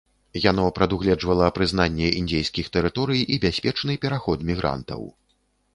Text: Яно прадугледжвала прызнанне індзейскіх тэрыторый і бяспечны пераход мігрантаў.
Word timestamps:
Яно 0.51 0.63
прадугледжвала 0.77 1.49
прызнанне 1.57 2.09
індзейскіх 2.23 2.73
тэрыторый 2.79 3.21
і 3.37 3.41
бяспечны 3.45 3.93
пераход 4.07 4.49
мігрантаў. 4.51 5.01